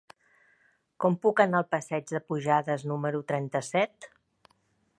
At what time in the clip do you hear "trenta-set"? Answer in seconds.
3.33-4.09